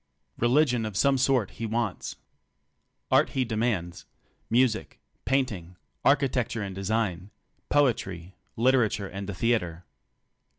Religion 0.39 0.83
of 0.83 0.97
some 0.97 1.15
sort 1.15 1.51
he 1.51 1.65
wants. 1.67 2.15
Art 3.11 3.29
he 3.37 3.45
demands— 3.45 4.07
music, 4.49 4.99
painting, 5.25 5.75
architecture 6.03 6.63
and 6.63 6.73
design, 6.73 7.29
poetry, 7.69 8.33
literature 8.55 9.07
and 9.07 9.29
the 9.29 9.35
theatre. 9.35 9.85